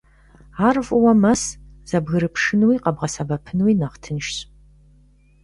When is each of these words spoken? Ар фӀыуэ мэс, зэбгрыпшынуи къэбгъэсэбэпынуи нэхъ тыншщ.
Ар 0.67 0.77
фӀыуэ 0.87 1.13
мэс, 1.21 1.41
зэбгрыпшынуи 1.89 2.81
къэбгъэсэбэпынуи 2.83 3.73
нэхъ 3.79 3.97
тыншщ. 4.03 4.35